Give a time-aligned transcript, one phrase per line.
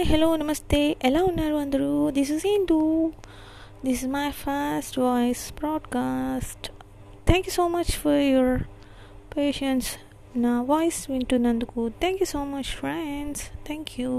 [0.00, 2.76] hi hello నమస్తే ఎలా ఉన్నారు అందరూ this is into
[3.84, 6.66] this is my first voice broadcast
[7.26, 8.54] thank you so much for your
[9.36, 9.88] patience
[10.36, 14.12] నా voice వింటున్నందుకు thank you so much friends thank you